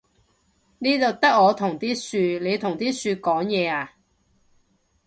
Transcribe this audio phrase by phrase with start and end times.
[0.79, 1.95] 呢度得我同啲
[2.39, 3.93] 樹，你同啲樹講嘢呀？